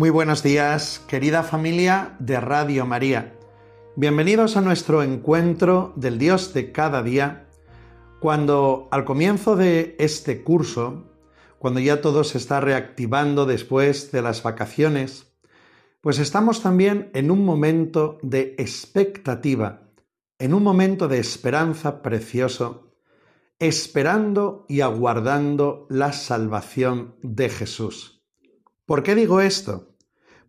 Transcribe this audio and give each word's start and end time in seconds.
Muy 0.00 0.08
buenos 0.08 0.42
días, 0.42 1.04
querida 1.08 1.42
familia 1.42 2.16
de 2.20 2.40
Radio 2.40 2.86
María. 2.86 3.36
Bienvenidos 3.96 4.56
a 4.56 4.62
nuestro 4.62 5.02
encuentro 5.02 5.92
del 5.94 6.18
Dios 6.18 6.54
de 6.54 6.72
cada 6.72 7.02
día, 7.02 7.50
cuando 8.18 8.88
al 8.92 9.04
comienzo 9.04 9.56
de 9.56 9.96
este 9.98 10.42
curso, 10.42 11.12
cuando 11.58 11.80
ya 11.80 12.00
todo 12.00 12.24
se 12.24 12.38
está 12.38 12.60
reactivando 12.62 13.44
después 13.44 14.10
de 14.10 14.22
las 14.22 14.42
vacaciones, 14.42 15.34
pues 16.00 16.18
estamos 16.18 16.62
también 16.62 17.10
en 17.12 17.30
un 17.30 17.44
momento 17.44 18.16
de 18.22 18.54
expectativa, 18.56 19.90
en 20.38 20.54
un 20.54 20.62
momento 20.62 21.08
de 21.08 21.18
esperanza 21.18 22.00
precioso, 22.00 22.94
esperando 23.58 24.64
y 24.66 24.80
aguardando 24.80 25.86
la 25.90 26.14
salvación 26.14 27.16
de 27.20 27.50
Jesús. 27.50 28.24
¿Por 28.86 29.02
qué 29.02 29.14
digo 29.14 29.42
esto? 29.42 29.89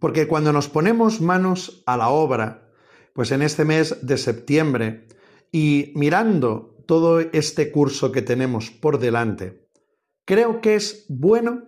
Porque 0.02 0.28
cuando 0.28 0.52
nos 0.52 0.68
ponemos 0.68 1.22
manos 1.22 1.84
a 1.86 1.96
la 1.96 2.10
obra, 2.10 2.74
pues 3.14 3.32
en 3.32 3.44
este 3.44 3.66
mes 3.66 4.00
de 4.02 4.18
septiembre, 4.18 5.06
y 5.52 5.94
mirando 5.96 6.76
todo 6.88 7.20
este 7.20 7.72
curso 7.72 8.12
que 8.12 8.24
tenemos 8.24 8.72
por 8.72 8.98
delante, 8.98 9.70
creo 10.26 10.60
que 10.60 10.74
es 10.74 11.06
bueno 11.08 11.68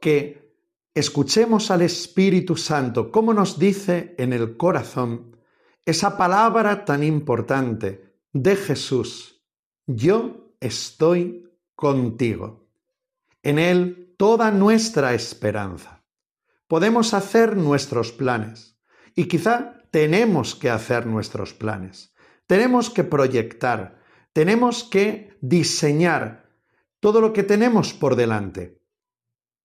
que 0.00 0.54
escuchemos 0.94 1.70
al 1.70 1.82
Espíritu 1.82 2.56
Santo, 2.56 3.12
como 3.12 3.34
nos 3.34 3.58
dice 3.58 4.14
en 4.16 4.32
el 4.32 4.56
corazón 4.56 5.36
esa 5.84 6.16
palabra 6.16 6.86
tan 6.86 7.02
importante 7.02 8.14
de 8.32 8.56
Jesús, 8.56 9.44
yo 9.86 10.54
estoy 10.60 11.46
contigo. 11.74 12.70
En 13.42 13.58
Él 13.58 14.14
toda 14.16 14.50
nuestra 14.50 15.12
esperanza 15.12 15.99
podemos 16.70 17.14
hacer 17.14 17.56
nuestros 17.56 18.12
planes 18.12 18.78
y 19.16 19.24
quizá 19.24 19.82
tenemos 19.90 20.54
que 20.54 20.70
hacer 20.70 21.04
nuestros 21.04 21.52
planes. 21.52 22.14
Tenemos 22.46 22.90
que 22.90 23.02
proyectar, 23.02 24.00
tenemos 24.32 24.84
que 24.84 25.36
diseñar 25.40 26.48
todo 27.00 27.20
lo 27.20 27.32
que 27.32 27.42
tenemos 27.42 27.92
por 27.92 28.14
delante. 28.14 28.80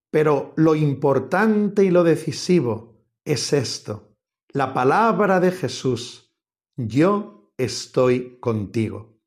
Pero 0.09 0.53
lo 0.55 0.73
importante 0.73 1.83
y 1.83 1.91
lo 1.91 2.03
decisivo 2.03 3.05
es 3.23 3.53
esto, 3.53 4.15
la 4.49 4.73
palabra 4.73 5.39
de 5.39 5.51
Jesús, 5.51 6.35
yo 6.75 7.51
estoy 7.55 8.39
contigo. 8.39 9.19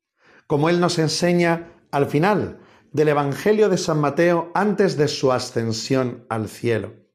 Como 0.47 0.67
Él 0.67 0.81
nos 0.81 0.99
enseña 0.99 1.81
al 1.91 2.07
final 2.07 2.59
del 2.91 3.07
Evangelio 3.07 3.69
de 3.69 3.77
San 3.77 4.01
Mateo 4.01 4.51
antes 4.53 4.97
de 4.97 5.07
su 5.07 5.31
ascensión 5.31 6.25
al 6.27 6.49
cielo. 6.49 7.08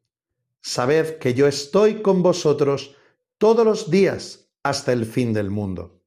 Sabed 0.67 1.19
que 1.19 1.35
yo 1.35 1.47
estoy 1.47 2.01
con 2.01 2.23
vosotros 2.23 2.97
todos 3.37 3.67
los 3.67 3.91
días 3.91 4.49
hasta 4.63 4.95
el 4.95 5.05
fin 5.05 5.35
del 5.35 5.51
mundo. 5.51 6.01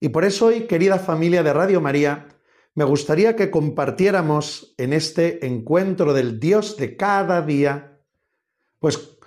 Y 0.00 0.08
por 0.08 0.24
eso 0.24 0.46
hoy, 0.46 0.62
querida 0.66 0.98
familia 0.98 1.44
de 1.44 1.52
Radio 1.52 1.80
María, 1.80 2.26
me 2.74 2.82
gustaría 2.82 3.36
que 3.36 3.48
compartiéramos 3.48 4.74
en 4.76 4.92
este 4.92 5.46
encuentro 5.46 6.12
del 6.14 6.40
Dios 6.40 6.76
de 6.76 6.96
cada 6.96 7.42
día, 7.42 8.00
pues 8.80 9.18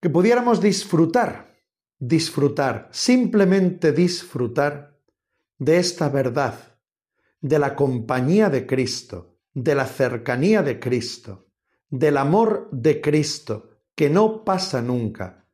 que 0.00 0.08
pudiéramos 0.08 0.62
disfrutar, 0.62 1.54
disfrutar, 1.98 2.88
simplemente 2.92 3.92
disfrutar 3.92 4.98
de 5.58 5.76
esta 5.76 6.08
verdad, 6.08 6.78
de 7.42 7.58
la 7.58 7.76
compañía 7.76 8.48
de 8.48 8.66
Cristo, 8.66 9.36
de 9.52 9.74
la 9.74 9.84
cercanía 9.84 10.62
de 10.62 10.80
Cristo, 10.80 11.48
del 11.90 12.16
amor 12.16 12.70
de 12.72 13.02
Cristo, 13.02 13.75
que 13.96 14.08
no 14.08 14.44
pasa 14.44 14.80
nunca, 14.80 15.46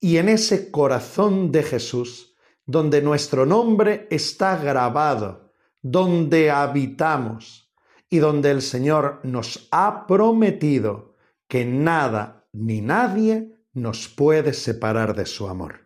y 0.00 0.16
en 0.16 0.28
ese 0.28 0.72
corazón 0.72 1.52
de 1.52 1.62
Jesús, 1.62 2.34
donde 2.66 3.02
nuestro 3.02 3.46
nombre 3.46 4.08
está 4.10 4.56
grabado, 4.56 5.52
donde 5.80 6.50
habitamos 6.50 7.72
y 8.08 8.18
donde 8.18 8.50
el 8.50 8.62
Señor 8.62 9.20
nos 9.22 9.68
ha 9.70 10.06
prometido 10.06 11.16
que 11.46 11.64
nada 11.64 12.48
ni 12.52 12.80
nadie 12.80 13.66
nos 13.72 14.08
puede 14.08 14.52
separar 14.52 15.14
de 15.14 15.26
su 15.26 15.48
amor. 15.48 15.81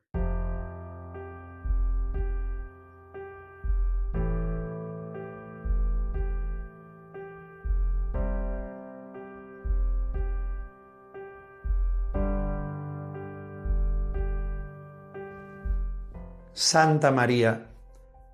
Santa 16.59 17.11
María, 17.11 17.69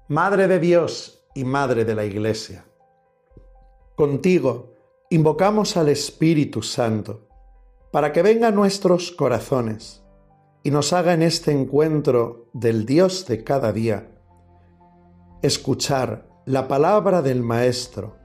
Madre 0.06 0.46
de 0.46 0.60
Dios 0.60 1.24
y 1.34 1.42
Madre 1.42 1.84
de 1.84 1.96
la 1.96 2.04
Iglesia. 2.04 2.64
Contigo 3.96 4.76
invocamos 5.10 5.76
al 5.76 5.88
Espíritu 5.88 6.62
Santo 6.62 7.26
para 7.90 8.12
que 8.12 8.22
venga 8.22 8.46
a 8.46 8.52
nuestros 8.52 9.10
corazones 9.10 10.04
y 10.62 10.70
nos 10.70 10.92
haga 10.92 11.14
en 11.14 11.22
este 11.22 11.50
encuentro 11.50 12.48
del 12.52 12.86
Dios 12.86 13.26
de 13.26 13.42
cada 13.42 13.72
día 13.72 14.08
escuchar 15.42 16.28
la 16.46 16.68
palabra 16.68 17.22
del 17.22 17.42
Maestro 17.42 18.18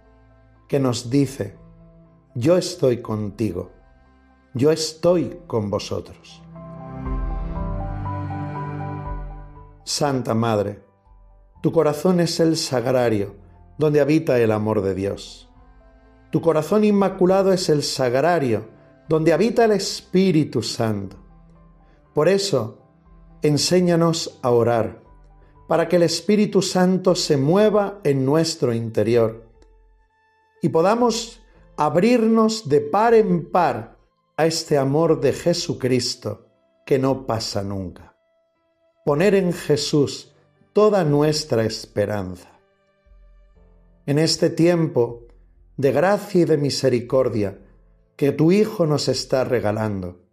que 0.69 0.79
nos 0.79 1.09
dice, 1.09 1.58
yo 2.35 2.56
estoy 2.56 3.02
contigo, 3.02 3.72
yo 4.53 4.72
estoy 4.72 5.40
con 5.47 5.72
vosotros. 5.72 6.44
Santa 9.88 10.34
Madre, 10.34 10.84
tu 11.62 11.72
corazón 11.72 12.20
es 12.20 12.42
el 12.42 12.58
sagrario 12.58 13.36
donde 13.78 14.02
habita 14.02 14.38
el 14.38 14.52
amor 14.52 14.81
de 14.81 14.94
Dios. 14.94 15.50
Tu 16.30 16.42
corazón 16.42 16.84
inmaculado 16.84 17.53
es 17.53 17.70
el 17.70 17.84
sagrario 17.84 18.68
donde 19.08 19.31
habita 19.31 19.64
el 19.64 19.72
Espíritu 19.72 20.62
Santo. 20.62 21.16
Por 22.14 22.28
eso, 22.28 22.80
enséñanos 23.42 24.38
a 24.42 24.52
orar, 24.52 25.03
para 25.70 25.88
que 25.88 25.96
el 25.96 26.03
Espíritu 26.03 26.62
Santo 26.62 27.16
se 27.16 27.38
mueva 27.38 28.02
en 28.03 28.26
nuestro 28.26 28.74
interior 28.74 29.47
y 30.62 30.68
podamos 30.68 31.40
abrirnos 31.78 32.67
de 32.67 32.82
par 32.82 33.14
en 33.14 33.50
par 33.50 33.97
a 34.35 34.46
este 34.47 34.78
amor 34.78 35.22
de 35.22 35.32
Jesucristo 35.32 36.46
que 36.85 37.00
no 37.00 37.26
pasa 37.26 37.64
nunca 37.64 38.16
poner 39.08 39.36
en 39.36 39.54
Jesús 39.54 40.34
toda 40.74 41.06
nuestra 41.06 41.64
esperanza. 41.64 42.50
En 44.06 44.20
este 44.20 44.50
tiempo 44.50 45.28
de 45.78 45.94
gracia 45.94 46.42
y 46.42 46.44
de 46.44 46.58
misericordia 46.58 47.58
que 48.18 48.34
tu 48.34 48.52
Hijo 48.52 48.86
nos 48.86 49.08
está 49.08 49.46
regalando, 49.46 50.26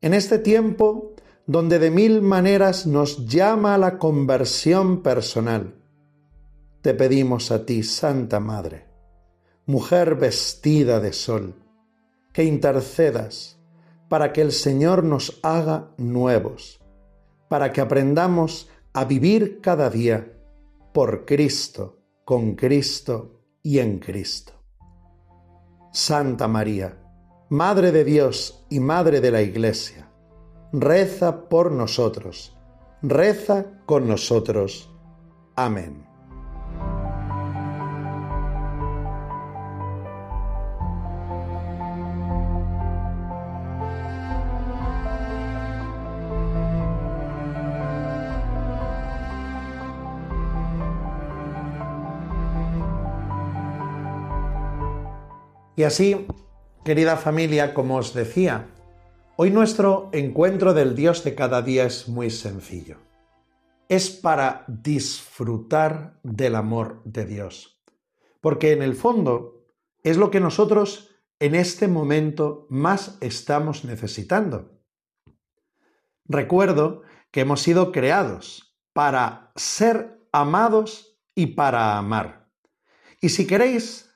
en 0.00 0.14
este 0.14 0.38
tiempo 0.38 1.12
donde 1.46 1.78
de 1.78 1.90
mil 1.90 2.22
maneras 2.22 2.86
nos 2.86 3.26
llama 3.26 3.74
a 3.74 3.78
la 3.78 3.98
conversión 3.98 5.02
personal, 5.02 5.74
te 6.80 6.94
pedimos 6.94 7.50
a 7.50 7.66
ti, 7.66 7.82
Santa 7.82 8.40
Madre, 8.40 8.86
mujer 9.66 10.14
vestida 10.14 11.00
de 11.00 11.12
sol, 11.12 11.54
que 12.32 12.44
intercedas 12.44 13.58
para 14.08 14.32
que 14.32 14.40
el 14.40 14.52
Señor 14.52 15.04
nos 15.04 15.38
haga 15.42 15.90
nuevos 15.98 16.81
para 17.52 17.70
que 17.70 17.82
aprendamos 17.82 18.70
a 18.94 19.04
vivir 19.04 19.60
cada 19.60 19.90
día 19.90 20.26
por 20.94 21.26
Cristo, 21.26 21.98
con 22.24 22.54
Cristo 22.54 23.42
y 23.62 23.78
en 23.78 23.98
Cristo. 23.98 24.54
Santa 25.92 26.48
María, 26.48 26.96
Madre 27.50 27.92
de 27.92 28.04
Dios 28.04 28.64
y 28.70 28.80
Madre 28.80 29.20
de 29.20 29.30
la 29.30 29.42
Iglesia, 29.42 30.10
reza 30.72 31.50
por 31.50 31.70
nosotros, 31.72 32.56
reza 33.02 33.66
con 33.84 34.08
nosotros. 34.08 34.90
Amén. 35.54 36.01
Y 55.82 55.84
así, 55.84 56.28
querida 56.84 57.16
familia, 57.16 57.74
como 57.74 57.96
os 57.96 58.14
decía, 58.14 58.68
hoy 59.34 59.50
nuestro 59.50 60.10
encuentro 60.12 60.74
del 60.74 60.94
Dios 60.94 61.24
de 61.24 61.34
cada 61.34 61.60
día 61.60 61.86
es 61.86 62.06
muy 62.06 62.30
sencillo. 62.30 62.98
Es 63.88 64.08
para 64.08 64.64
disfrutar 64.68 66.20
del 66.22 66.54
amor 66.54 67.02
de 67.04 67.26
Dios. 67.26 67.82
Porque 68.40 68.70
en 68.70 68.80
el 68.80 68.94
fondo 68.94 69.64
es 70.04 70.18
lo 70.18 70.30
que 70.30 70.38
nosotros 70.38 71.16
en 71.40 71.56
este 71.56 71.88
momento 71.88 72.68
más 72.70 73.18
estamos 73.20 73.84
necesitando. 73.84 74.78
Recuerdo 76.26 77.02
que 77.32 77.40
hemos 77.40 77.60
sido 77.60 77.90
creados 77.90 78.78
para 78.92 79.50
ser 79.56 80.28
amados 80.30 81.18
y 81.34 81.46
para 81.46 81.98
amar. 81.98 82.48
Y 83.20 83.30
si 83.30 83.48
queréis, 83.48 84.11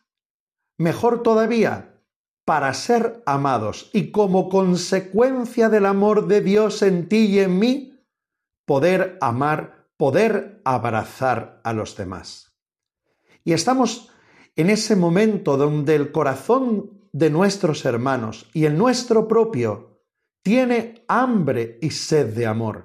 Mejor 0.78 1.22
todavía, 1.22 2.02
para 2.44 2.72
ser 2.74 3.22
amados 3.26 3.90
y 3.92 4.10
como 4.10 4.48
consecuencia 4.48 5.68
del 5.68 5.86
amor 5.86 6.28
de 6.28 6.40
Dios 6.42 6.82
en 6.82 7.08
ti 7.08 7.26
y 7.26 7.40
en 7.40 7.58
mí, 7.58 7.98
poder 8.64 9.18
amar, 9.20 9.88
poder 9.96 10.60
abrazar 10.64 11.60
a 11.64 11.72
los 11.72 11.96
demás. 11.96 12.52
Y 13.42 13.52
estamos 13.52 14.10
en 14.54 14.70
ese 14.70 14.96
momento 14.96 15.56
donde 15.56 15.94
el 15.94 16.12
corazón 16.12 17.08
de 17.12 17.30
nuestros 17.30 17.84
hermanos 17.84 18.50
y 18.52 18.66
el 18.66 18.76
nuestro 18.76 19.26
propio 19.26 20.02
tiene 20.42 21.04
hambre 21.08 21.78
y 21.80 21.90
sed 21.90 22.34
de 22.34 22.46
amor. 22.46 22.84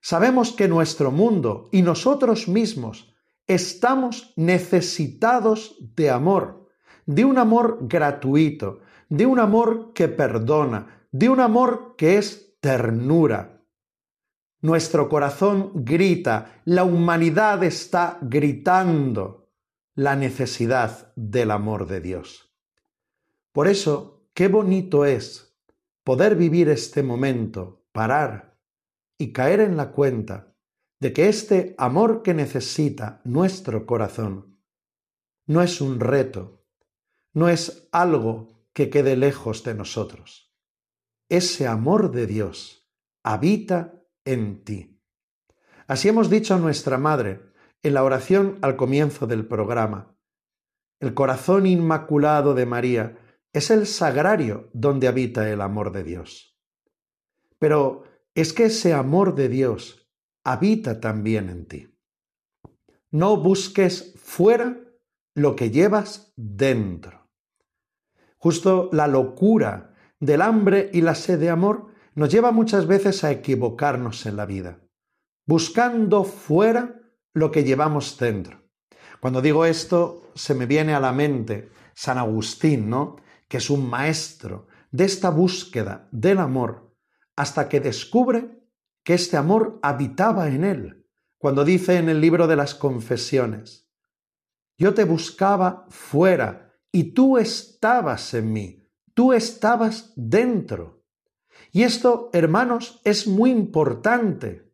Sabemos 0.00 0.52
que 0.52 0.68
nuestro 0.68 1.10
mundo 1.10 1.68
y 1.72 1.82
nosotros 1.82 2.46
mismos 2.46 3.12
estamos 3.46 4.32
necesitados 4.36 5.76
de 5.96 6.10
amor 6.10 6.65
de 7.06 7.24
un 7.24 7.38
amor 7.38 7.78
gratuito, 7.82 8.80
de 9.08 9.26
un 9.26 9.38
amor 9.38 9.92
que 9.94 10.08
perdona, 10.08 11.06
de 11.12 11.28
un 11.28 11.40
amor 11.40 11.94
que 11.96 12.18
es 12.18 12.56
ternura. 12.60 13.62
Nuestro 14.60 15.08
corazón 15.08 15.70
grita, 15.74 16.60
la 16.64 16.84
humanidad 16.84 17.62
está 17.62 18.18
gritando 18.20 19.52
la 19.94 20.16
necesidad 20.16 21.12
del 21.14 21.52
amor 21.52 21.86
de 21.86 22.00
Dios. 22.00 22.52
Por 23.52 23.68
eso, 23.68 24.28
qué 24.34 24.48
bonito 24.48 25.04
es 25.04 25.56
poder 26.04 26.36
vivir 26.36 26.68
este 26.68 27.02
momento, 27.02 27.86
parar 27.92 28.58
y 29.16 29.32
caer 29.32 29.60
en 29.60 29.76
la 29.76 29.92
cuenta 29.92 30.54
de 31.00 31.12
que 31.12 31.28
este 31.28 31.74
amor 31.78 32.22
que 32.22 32.34
necesita 32.34 33.20
nuestro 33.24 33.86
corazón 33.86 34.58
no 35.46 35.62
es 35.62 35.80
un 35.80 36.00
reto, 36.00 36.65
no 37.36 37.50
es 37.50 37.86
algo 37.92 38.64
que 38.72 38.88
quede 38.88 39.14
lejos 39.14 39.62
de 39.62 39.74
nosotros. 39.74 40.54
Ese 41.28 41.66
amor 41.66 42.10
de 42.10 42.26
Dios 42.26 42.88
habita 43.22 44.02
en 44.24 44.64
ti. 44.64 45.02
Así 45.86 46.08
hemos 46.08 46.30
dicho 46.30 46.54
a 46.54 46.58
nuestra 46.58 46.96
Madre 46.96 47.42
en 47.82 47.92
la 47.92 48.04
oración 48.04 48.58
al 48.62 48.76
comienzo 48.76 49.26
del 49.26 49.46
programa. 49.46 50.16
El 50.98 51.12
corazón 51.12 51.66
inmaculado 51.66 52.54
de 52.54 52.64
María 52.64 53.18
es 53.52 53.70
el 53.70 53.86
sagrario 53.86 54.70
donde 54.72 55.06
habita 55.06 55.50
el 55.50 55.60
amor 55.60 55.92
de 55.92 56.04
Dios. 56.04 56.58
Pero 57.58 58.04
es 58.34 58.54
que 58.54 58.64
ese 58.64 58.94
amor 58.94 59.34
de 59.34 59.50
Dios 59.50 60.08
habita 60.42 61.00
también 61.00 61.50
en 61.50 61.66
ti. 61.66 61.98
No 63.10 63.36
busques 63.36 64.14
fuera 64.16 64.80
lo 65.34 65.54
que 65.54 65.70
llevas 65.70 66.32
dentro. 66.34 67.25
Justo 68.38 68.90
la 68.92 69.06
locura 69.06 69.94
del 70.20 70.42
hambre 70.42 70.90
y 70.92 71.00
la 71.00 71.14
sed 71.14 71.38
de 71.38 71.50
amor 71.50 71.88
nos 72.14 72.30
lleva 72.30 72.52
muchas 72.52 72.86
veces 72.86 73.24
a 73.24 73.30
equivocarnos 73.30 74.24
en 74.26 74.36
la 74.36 74.46
vida, 74.46 74.80
buscando 75.46 76.24
fuera 76.24 77.00
lo 77.34 77.50
que 77.50 77.64
llevamos 77.64 78.16
dentro. 78.18 78.62
Cuando 79.20 79.42
digo 79.42 79.66
esto, 79.66 80.30
se 80.34 80.54
me 80.54 80.66
viene 80.66 80.94
a 80.94 81.00
la 81.00 81.12
mente 81.12 81.70
San 81.94 82.18
Agustín, 82.18 82.88
¿no? 82.88 83.16
Que 83.48 83.58
es 83.58 83.70
un 83.70 83.88
maestro 83.88 84.66
de 84.90 85.04
esta 85.04 85.30
búsqueda 85.30 86.08
del 86.10 86.38
amor 86.38 86.94
hasta 87.36 87.68
que 87.68 87.80
descubre 87.80 88.62
que 89.04 89.14
este 89.14 89.36
amor 89.36 89.78
habitaba 89.82 90.48
en 90.48 90.64
él. 90.64 91.06
Cuando 91.38 91.64
dice 91.64 91.96
en 91.98 92.08
el 92.08 92.20
libro 92.20 92.46
de 92.46 92.56
las 92.56 92.74
confesiones, 92.74 93.90
yo 94.78 94.94
te 94.94 95.04
buscaba 95.04 95.86
fuera 95.90 96.65
y 96.96 97.12
tú 97.12 97.36
estabas 97.36 98.32
en 98.32 98.54
mí, 98.54 98.88
tú 99.12 99.34
estabas 99.34 100.14
dentro. 100.16 101.02
Y 101.70 101.82
esto, 101.82 102.30
hermanos, 102.32 103.02
es 103.04 103.26
muy 103.26 103.50
importante, 103.50 104.72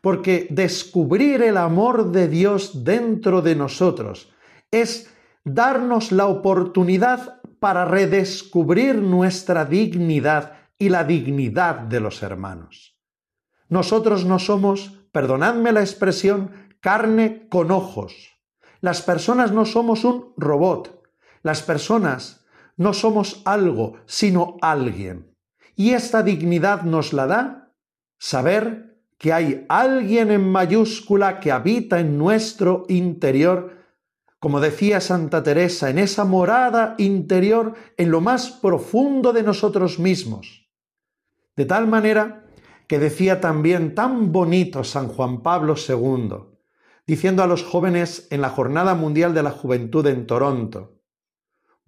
porque 0.00 0.48
descubrir 0.50 1.42
el 1.42 1.56
amor 1.56 2.10
de 2.10 2.26
Dios 2.26 2.82
dentro 2.82 3.40
de 3.40 3.54
nosotros 3.54 4.32
es 4.72 5.14
darnos 5.44 6.10
la 6.10 6.26
oportunidad 6.26 7.40
para 7.60 7.84
redescubrir 7.84 8.96
nuestra 8.96 9.64
dignidad 9.64 10.54
y 10.76 10.88
la 10.88 11.04
dignidad 11.04 11.76
de 11.76 12.00
los 12.00 12.24
hermanos. 12.24 12.98
Nosotros 13.68 14.24
no 14.24 14.40
somos, 14.40 14.98
perdonadme 15.12 15.70
la 15.70 15.82
expresión, 15.82 16.50
carne 16.80 17.46
con 17.48 17.70
ojos. 17.70 18.40
Las 18.80 19.02
personas 19.02 19.52
no 19.52 19.66
somos 19.66 20.02
un 20.02 20.32
robot. 20.36 20.99
Las 21.42 21.62
personas 21.62 22.44
no 22.76 22.92
somos 22.92 23.42
algo, 23.44 23.94
sino 24.06 24.56
alguien. 24.60 25.34
Y 25.76 25.90
esta 25.90 26.22
dignidad 26.22 26.82
nos 26.82 27.12
la 27.12 27.26
da 27.26 27.72
saber 28.18 28.98
que 29.18 29.32
hay 29.32 29.66
alguien 29.68 30.30
en 30.30 30.48
mayúscula 30.50 31.40
que 31.40 31.52
habita 31.52 32.00
en 32.00 32.16
nuestro 32.16 32.84
interior, 32.88 33.76
como 34.38 34.60
decía 34.60 35.00
Santa 35.00 35.42
Teresa, 35.42 35.90
en 35.90 35.98
esa 35.98 36.24
morada 36.24 36.94
interior, 36.96 37.74
en 37.98 38.10
lo 38.10 38.22
más 38.22 38.50
profundo 38.50 39.34
de 39.34 39.42
nosotros 39.42 39.98
mismos. 39.98 40.70
De 41.56 41.66
tal 41.66 41.86
manera 41.86 42.46
que 42.86 42.98
decía 42.98 43.40
también 43.40 43.94
tan 43.94 44.32
bonito 44.32 44.84
San 44.84 45.08
Juan 45.08 45.42
Pablo 45.42 45.74
II, 45.76 46.36
diciendo 47.06 47.42
a 47.42 47.46
los 47.46 47.62
jóvenes 47.62 48.26
en 48.30 48.40
la 48.40 48.48
Jornada 48.48 48.94
Mundial 48.94 49.34
de 49.34 49.42
la 49.42 49.50
Juventud 49.50 50.06
en 50.06 50.26
Toronto, 50.26 50.99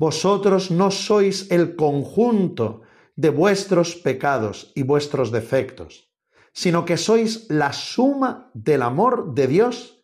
vosotros 0.03 0.73
no 0.73 0.91
sois 0.91 1.47
el 1.53 1.77
conjunto 1.77 2.83
de 3.15 3.31
vuestros 3.31 3.95
pecados 3.95 4.73
y 4.75 4.83
vuestros 4.83 5.31
defectos, 5.31 6.11
sino 6.53 6.85
que 6.85 6.97
sois 6.97 7.47
la 7.49 7.73
suma 7.73 8.51
del 8.53 8.83
amor 8.83 9.33
de 9.33 9.47
Dios 9.47 10.03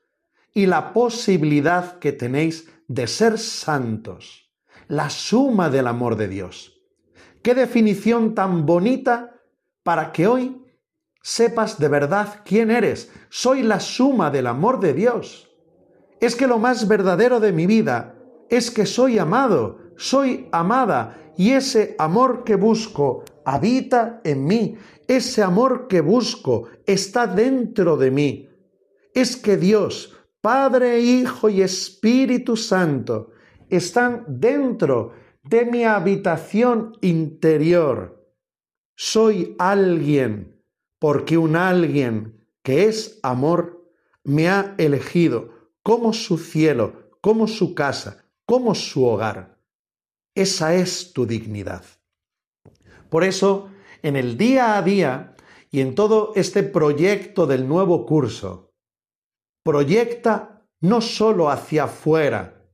y 0.55 0.67
la 0.67 0.93
posibilidad 0.93 1.99
que 1.99 2.13
tenéis 2.13 2.71
de 2.87 3.09
ser 3.09 3.41
santos, 3.41 4.55
la 4.87 5.11
suma 5.11 5.69
del 5.69 5.89
amor 5.89 6.15
de 6.15 6.29
Dios. 6.29 6.81
Qué 7.43 7.57
definición 7.57 8.37
tan 8.37 8.67
bonita 8.67 9.43
para 9.83 10.13
que 10.13 10.29
hoy 10.29 10.65
sepas 11.23 11.81
de 11.81 11.89
verdad 11.89 12.43
quién 12.45 12.71
eres. 12.71 13.11
Soy 13.31 13.65
la 13.65 13.81
suma 13.81 14.31
del 14.31 14.47
amor 14.47 14.79
de 14.79 14.95
Dios. 14.95 15.51
Es 16.21 16.37
que 16.37 16.47
lo 16.47 16.61
más 16.61 16.87
verdadero 16.87 17.41
de 17.41 17.51
mi 17.51 17.67
vida 17.67 18.15
es 18.49 18.71
que 18.71 18.87
soy 18.87 19.19
amado, 19.19 19.88
soy 19.99 20.49
amada 20.53 21.33
y 21.37 21.51
ese 21.51 21.97
amor 21.99 22.45
que 22.45 22.55
busco 22.55 23.25
habita 23.45 24.21
en 24.25 24.45
mí. 24.45 24.79
Ese 25.09 25.43
amor 25.43 25.89
que 25.89 26.01
busco 26.01 26.69
está 26.87 27.27
dentro 27.27 27.97
de 27.97 28.11
mí. 28.11 28.49
Es 29.13 29.37
que 29.37 29.57
Dios, 29.57 30.15
Padre, 30.41 31.01
Hijo 31.01 31.49
y 31.49 31.63
Espíritu 31.63 32.57
Santo 32.57 33.33
están 33.69 34.25
dentro 34.29 35.15
de 35.43 35.65
mi 35.65 35.85
habitación 35.85 36.93
interior. 37.01 38.25
Soy 38.95 39.57
alguien 39.59 40.63
porque 41.01 41.37
un 41.37 41.57
alguien 41.57 42.47
que 42.63 42.85
es 42.85 43.19
amor 43.25 43.91
me 44.23 44.49
ha 44.49 44.75
elegido 44.79 45.73
como 45.83 46.13
su 46.13 46.39
cielo, 46.39 47.11
como 47.21 47.49
su 47.49 47.75
casa, 47.75 48.25
como 48.45 48.75
su 48.77 49.05
hogar. 49.05 49.58
Esa 50.39 50.73
es 50.77 51.13
tu 51.13 51.27
dignidad. 51.27 51.85
Por 53.11 53.25
eso, 53.25 53.71
en 54.05 54.15
el 54.15 54.39
día 54.39 54.79
a 54.79 54.83
día 54.83 55.35
y 55.69 55.81
en 55.81 55.97
todo 55.97 56.33
este 56.37 56.63
proyecto 56.63 57.45
del 57.45 57.67
nuevo 57.67 58.07
curso, 58.07 58.73
proyecta 59.65 60.65
no 60.81 61.01
solo 61.01 61.51
hacia 61.51 61.85
afuera, 61.85 62.71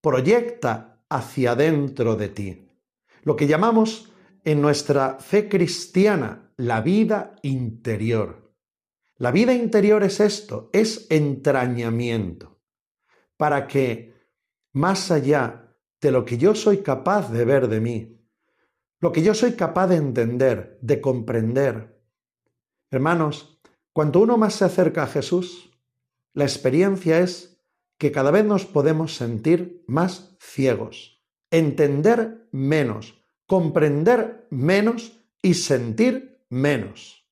proyecta 0.00 1.04
hacia 1.08 1.54
dentro 1.54 2.16
de 2.16 2.28
ti. 2.30 2.68
Lo 3.22 3.36
que 3.36 3.46
llamamos 3.46 4.10
en 4.42 4.60
nuestra 4.60 5.20
fe 5.20 5.48
cristiana 5.48 6.50
la 6.56 6.80
vida 6.80 7.36
interior. 7.42 8.52
La 9.18 9.30
vida 9.30 9.54
interior 9.54 10.02
es 10.02 10.18
esto, 10.18 10.68
es 10.72 11.06
entrañamiento, 11.10 12.58
para 13.36 13.68
que 13.68 14.14
más 14.72 15.12
allá 15.12 15.63
de 16.04 16.10
lo 16.10 16.26
que 16.26 16.36
yo 16.36 16.54
soy 16.54 16.82
capaz 16.82 17.32
de 17.32 17.46
ver 17.46 17.66
de 17.66 17.80
mí, 17.80 18.20
lo 19.00 19.10
que 19.10 19.22
yo 19.22 19.32
soy 19.32 19.52
capaz 19.52 19.86
de 19.86 19.96
entender, 19.96 20.78
de 20.82 21.00
comprender. 21.00 21.98
Hermanos, 22.90 23.58
cuanto 23.94 24.20
uno 24.20 24.36
más 24.36 24.52
se 24.52 24.66
acerca 24.66 25.04
a 25.04 25.06
Jesús, 25.06 25.70
la 26.34 26.44
experiencia 26.44 27.20
es 27.20 27.58
que 27.96 28.12
cada 28.12 28.30
vez 28.30 28.44
nos 28.44 28.66
podemos 28.66 29.16
sentir 29.16 29.82
más 29.86 30.36
ciegos, 30.38 31.24
entender 31.50 32.48
menos, 32.52 33.14
comprender 33.46 34.46
menos 34.50 35.18
y 35.40 35.54
sentir 35.54 36.44
menos. 36.50 37.26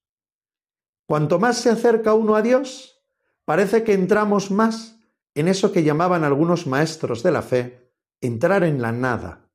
Cuanto 1.05 1.38
más 1.38 1.59
se 1.59 1.69
acerca 1.69 2.14
uno 2.14 2.37
a 2.37 2.41
Dios, 2.41 3.05
parece 3.45 3.85
que 3.85 3.93
entramos 3.93 4.50
más 4.50 4.99
en 5.35 5.49
eso 5.49 5.73
que 5.73 5.83
llamaban 5.83 6.25
algunos 6.25 6.67
maestros 6.67 7.23
de 7.23 7.33
la 7.33 7.43
fe, 7.43 7.82
entrar 8.23 8.64
en 8.64 8.81
la 8.81 8.93
nada, 8.93 9.50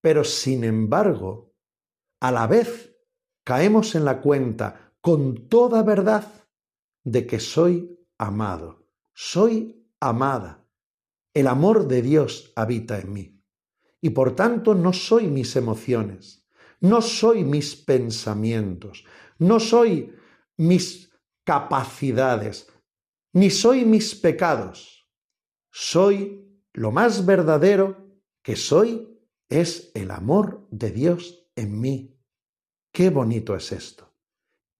pero 0.00 0.24
sin 0.24 0.64
embargo, 0.64 1.54
a 2.20 2.32
la 2.32 2.46
vez 2.46 2.96
caemos 3.44 3.94
en 3.94 4.04
la 4.04 4.20
cuenta 4.20 4.94
con 5.00 5.48
toda 5.48 5.82
verdad 5.84 6.26
de 7.04 7.26
que 7.26 7.38
soy 7.38 8.00
amado, 8.18 8.88
soy 9.14 9.86
amada. 10.00 10.66
El 11.34 11.46
amor 11.46 11.86
de 11.86 12.02
Dios 12.02 12.52
habita 12.56 12.98
en 12.98 13.12
mí. 13.12 13.42
Y 14.00 14.10
por 14.10 14.34
tanto 14.34 14.74
no 14.74 14.92
soy 14.92 15.28
mis 15.28 15.54
emociones, 15.54 16.46
no 16.80 17.02
soy 17.02 17.44
mis 17.44 17.76
pensamientos, 17.76 19.04
no 19.38 19.60
soy 19.60 20.14
mis 20.56 21.10
capacidades, 21.44 22.68
ni 23.32 23.50
soy 23.50 23.84
mis 23.84 24.14
pecados. 24.14 25.08
Soy 25.70 26.45
lo 26.76 26.92
más 26.92 27.24
verdadero 27.24 27.96
que 28.42 28.54
soy 28.54 29.18
es 29.48 29.90
el 29.94 30.10
amor 30.10 30.68
de 30.70 30.90
Dios 30.90 31.48
en 31.56 31.80
mí. 31.80 32.20
Qué 32.92 33.08
bonito 33.08 33.56
es 33.56 33.72
esto. 33.72 34.12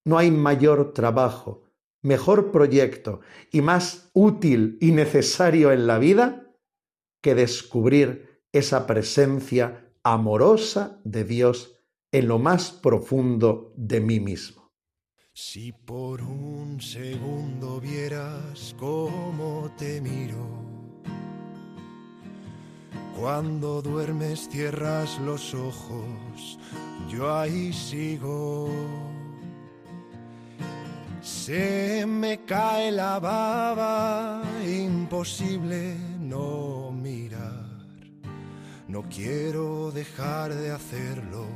No 0.04 0.18
hay 0.18 0.30
mayor 0.30 0.92
trabajo, 0.92 1.70
mejor 2.02 2.52
proyecto 2.52 3.20
y 3.50 3.62
más 3.62 4.10
útil 4.12 4.76
y 4.82 4.92
necesario 4.92 5.72
en 5.72 5.86
la 5.86 5.98
vida 5.98 6.54
que 7.22 7.34
descubrir 7.34 8.42
esa 8.52 8.86
presencia 8.86 9.90
amorosa 10.02 11.00
de 11.02 11.24
Dios 11.24 11.78
en 12.12 12.28
lo 12.28 12.38
más 12.38 12.72
profundo 12.72 13.72
de 13.74 14.00
mí 14.00 14.20
mismo. 14.20 14.70
Si 15.32 15.72
por 15.72 16.20
un 16.20 16.78
segundo 16.78 17.80
vieras 17.80 18.76
cómo 18.78 19.74
te 19.78 20.00
miro 20.02 20.75
cuando 23.16 23.80
duermes 23.80 24.48
cierras 24.48 25.18
los 25.20 25.54
ojos, 25.54 26.58
yo 27.08 27.34
ahí 27.34 27.72
sigo. 27.72 28.68
Se 31.22 32.04
me 32.06 32.44
cae 32.44 32.92
la 32.92 33.18
baba, 33.18 34.42
imposible 34.64 35.96
no 36.20 36.92
mirar. 36.92 37.64
No 38.86 39.02
quiero 39.08 39.90
dejar 39.90 40.54
de 40.54 40.70
hacerlo, 40.70 41.46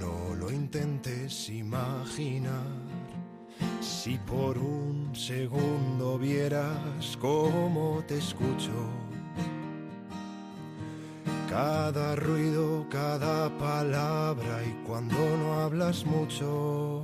no 0.00 0.34
lo 0.34 0.50
intentes 0.50 1.48
imaginar. 1.48 2.66
Si 3.80 4.18
por 4.18 4.58
un 4.58 5.14
segundo 5.14 6.18
vieras 6.18 7.16
cómo 7.20 8.02
te 8.06 8.18
escucho 8.18 9.11
cada 11.52 12.16
ruido, 12.16 12.86
cada 12.88 13.50
palabra 13.58 14.64
y 14.64 14.72
cuando 14.86 15.18
no 15.36 15.60
hablas 15.60 16.06
mucho. 16.06 17.02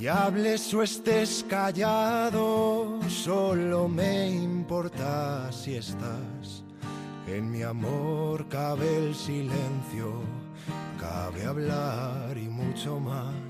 Y 0.00 0.08
hables 0.08 0.74
o 0.74 0.82
estés 0.82 1.46
callado, 1.48 2.98
solo 3.08 3.86
me 3.86 4.30
importa 4.30 5.52
si 5.52 5.76
estás. 5.76 6.64
En 7.28 7.48
mi 7.52 7.62
amor 7.62 8.48
cabe 8.48 8.88
el 9.06 9.14
silencio, 9.14 10.22
cabe 10.98 11.46
hablar 11.46 12.36
y 12.36 12.48
mucho 12.48 12.98
más. 12.98 13.49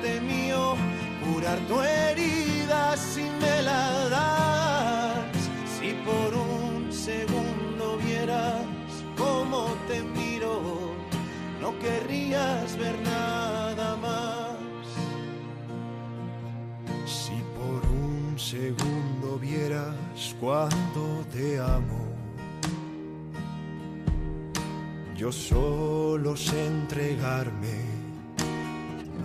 curar 1.41 1.59
tu 1.67 1.81
herida 1.81 2.95
si 2.97 3.23
me 3.23 3.61
la 3.63 4.09
das. 4.09 5.49
Si 5.79 5.93
por 6.05 6.33
un 6.33 6.91
segundo 6.91 7.97
vieras 7.97 8.61
cómo 9.17 9.73
te 9.87 10.03
miro, 10.03 10.93
no 11.59 11.77
querrías 11.79 12.77
ver 12.77 12.95
nada 13.01 13.95
más. 13.97 14.85
Si 17.05 17.37
por 17.57 17.81
un 17.89 18.37
segundo 18.37 19.39
vieras 19.39 20.35
cuánto 20.39 21.25
te 21.33 21.59
amo. 21.59 22.01
Yo 25.15 25.31
solo 25.31 26.35
sé 26.35 26.65
entregarme 26.65 27.90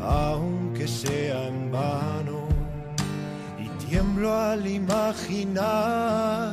aunque 0.00 0.86
sea 0.88 1.48
en 1.48 1.70
vano. 1.70 2.46
Y 3.58 3.68
tiemblo 3.86 4.34
al 4.34 4.66
imaginar 4.66 6.52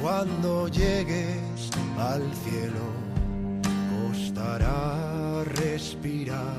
cuando 0.00 0.68
llegues 0.68 1.70
al 1.98 2.22
cielo, 2.34 2.86
costará 4.08 5.44
respirar 5.44 6.56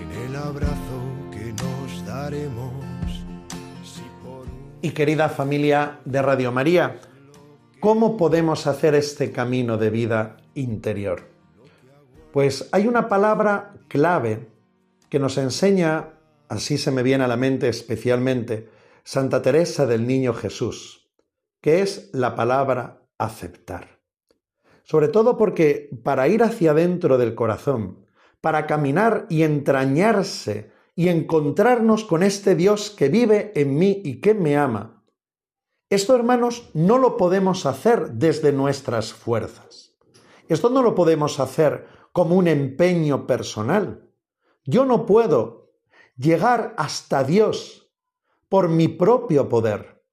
en 0.00 0.28
el 0.28 0.36
abrazo 0.36 1.00
que 1.30 1.52
nos 1.52 2.06
daremos. 2.06 2.72
Y 4.80 4.90
querida 4.90 5.28
familia 5.28 6.00
de 6.04 6.22
Radio 6.22 6.50
María, 6.50 6.98
¿cómo 7.80 8.16
podemos 8.16 8.66
hacer 8.66 8.94
este 8.94 9.30
camino 9.30 9.78
de 9.78 9.90
vida 9.90 10.36
interior? 10.54 11.28
Pues 12.32 12.68
hay 12.72 12.88
una 12.88 13.08
palabra 13.08 13.74
clave 13.88 14.48
que 15.12 15.18
nos 15.18 15.36
enseña, 15.36 16.14
así 16.48 16.78
se 16.78 16.90
me 16.90 17.02
viene 17.02 17.24
a 17.24 17.28
la 17.28 17.36
mente 17.36 17.68
especialmente, 17.68 18.70
Santa 19.04 19.42
Teresa 19.42 19.84
del 19.84 20.06
Niño 20.06 20.32
Jesús, 20.32 21.12
que 21.60 21.82
es 21.82 22.08
la 22.14 22.34
palabra 22.34 23.02
aceptar. 23.18 24.00
Sobre 24.84 25.08
todo 25.08 25.36
porque 25.36 25.90
para 26.02 26.28
ir 26.28 26.42
hacia 26.42 26.70
adentro 26.70 27.18
del 27.18 27.34
corazón, 27.34 28.06
para 28.40 28.66
caminar 28.66 29.26
y 29.28 29.42
entrañarse 29.42 30.72
y 30.94 31.08
encontrarnos 31.08 32.06
con 32.06 32.22
este 32.22 32.54
Dios 32.54 32.88
que 32.88 33.10
vive 33.10 33.52
en 33.54 33.76
mí 33.76 34.00
y 34.02 34.22
que 34.22 34.32
me 34.32 34.56
ama, 34.56 35.04
esto, 35.90 36.16
hermanos, 36.16 36.70
no 36.72 36.96
lo 36.96 37.18
podemos 37.18 37.66
hacer 37.66 38.12
desde 38.12 38.50
nuestras 38.50 39.12
fuerzas. 39.12 39.94
Esto 40.48 40.70
no 40.70 40.82
lo 40.82 40.94
podemos 40.94 41.38
hacer 41.38 41.86
como 42.12 42.34
un 42.34 42.48
empeño 42.48 43.26
personal. 43.26 44.08
Yo 44.64 44.84
no 44.84 45.06
puedo 45.06 45.72
llegar 46.16 46.74
hasta 46.76 47.24
Dios 47.24 47.90
por 48.48 48.68
mi 48.68 48.88
propio 48.88 49.48
poder. 49.48 50.04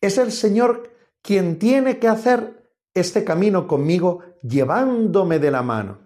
Es 0.00 0.18
el 0.18 0.32
Señor 0.32 0.92
quien 1.22 1.58
tiene 1.58 1.98
que 1.98 2.08
hacer 2.08 2.70
este 2.94 3.24
camino 3.24 3.66
conmigo 3.66 4.20
llevándome 4.42 5.38
de 5.38 5.50
la 5.50 5.62
mano, 5.62 5.98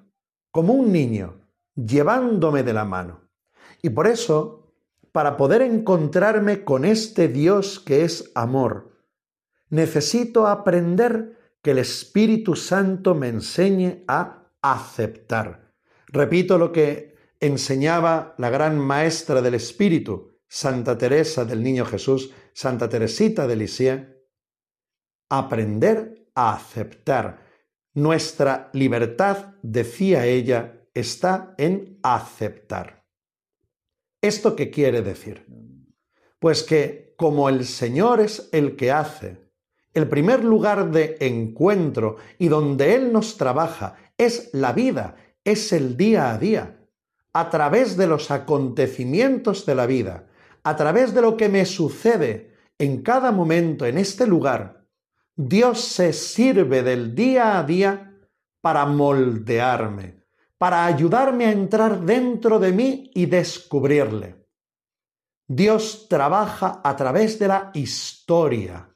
como 0.50 0.72
un 0.72 0.92
niño, 0.92 1.40
llevándome 1.74 2.62
de 2.62 2.72
la 2.72 2.84
mano. 2.84 3.28
Y 3.82 3.90
por 3.90 4.06
eso, 4.06 4.72
para 5.10 5.36
poder 5.36 5.62
encontrarme 5.62 6.64
con 6.64 6.84
este 6.84 7.28
Dios 7.28 7.80
que 7.80 8.04
es 8.04 8.30
amor, 8.34 8.92
Necesito 9.72 10.46
aprender 10.46 11.54
que 11.62 11.70
el 11.70 11.78
Espíritu 11.78 12.54
Santo 12.56 13.14
me 13.14 13.28
enseñe 13.28 14.04
a 14.06 14.50
aceptar. 14.60 15.72
Repito 16.08 16.58
lo 16.58 16.72
que 16.72 17.11
enseñaba 17.42 18.34
la 18.38 18.50
gran 18.50 18.78
maestra 18.78 19.42
del 19.42 19.54
Espíritu, 19.54 20.38
Santa 20.48 20.96
Teresa 20.96 21.44
del 21.44 21.62
Niño 21.62 21.84
Jesús, 21.84 22.32
Santa 22.54 22.88
Teresita 22.88 23.46
de 23.46 23.56
Lisieux. 23.56 24.06
Aprender 25.28 26.30
a 26.34 26.54
aceptar. 26.54 27.42
Nuestra 27.94 28.70
libertad, 28.72 29.56
decía 29.62 30.24
ella, 30.24 30.86
está 30.94 31.54
en 31.58 31.98
aceptar. 32.02 33.06
¿Esto 34.22 34.54
qué 34.54 34.70
quiere 34.70 35.02
decir? 35.02 35.44
Pues 36.38 36.62
que 36.62 37.14
como 37.16 37.48
el 37.48 37.66
Señor 37.66 38.20
es 38.20 38.48
el 38.52 38.76
que 38.76 38.92
hace, 38.92 39.50
el 39.94 40.08
primer 40.08 40.44
lugar 40.44 40.90
de 40.92 41.16
encuentro 41.20 42.16
y 42.38 42.48
donde 42.48 42.94
Él 42.94 43.12
nos 43.12 43.36
trabaja 43.36 43.96
es 44.16 44.50
la 44.52 44.72
vida, 44.72 45.16
es 45.44 45.72
el 45.72 45.96
día 45.96 46.32
a 46.32 46.38
día, 46.38 46.81
a 47.32 47.50
través 47.50 47.96
de 47.96 48.06
los 48.06 48.30
acontecimientos 48.30 49.64
de 49.66 49.74
la 49.74 49.86
vida, 49.86 50.26
a 50.62 50.76
través 50.76 51.14
de 51.14 51.22
lo 51.22 51.36
que 51.36 51.48
me 51.48 51.64
sucede 51.64 52.54
en 52.78 53.02
cada 53.02 53.32
momento 53.32 53.86
en 53.86 53.98
este 53.98 54.26
lugar, 54.26 54.86
Dios 55.34 55.80
se 55.80 56.12
sirve 56.12 56.82
del 56.82 57.14
día 57.14 57.58
a 57.58 57.64
día 57.64 58.18
para 58.60 58.84
moldearme, 58.86 60.24
para 60.58 60.84
ayudarme 60.84 61.46
a 61.46 61.52
entrar 61.52 62.00
dentro 62.00 62.58
de 62.58 62.72
mí 62.72 63.10
y 63.14 63.26
descubrirle. 63.26 64.46
Dios 65.48 66.06
trabaja 66.08 66.80
a 66.84 66.96
través 66.96 67.38
de 67.38 67.48
la 67.48 67.70
historia. 67.74 68.94